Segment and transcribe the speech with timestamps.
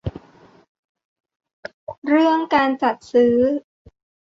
[2.07, 3.35] เรื่องการจัดซื้อ